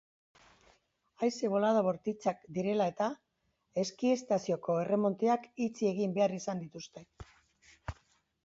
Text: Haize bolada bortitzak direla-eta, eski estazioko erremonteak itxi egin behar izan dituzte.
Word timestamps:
Haize 1.25 1.49
bolada 1.55 1.83
bortitzak 1.87 2.41
direla-eta, 2.55 3.09
eski 3.83 4.15
estazioko 4.15 4.79
erremonteak 4.87 5.47
itxi 5.67 5.89
egin 5.95 6.17
behar 6.17 6.37
izan 6.43 6.65
dituzte. 6.65 7.07